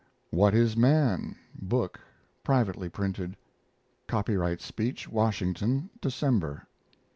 [0.31, 1.35] WHAT IS MAN?
[1.61, 1.99] book
[2.43, 3.37] (privately printed).
[4.07, 6.65] Copyright speech (Washington), December.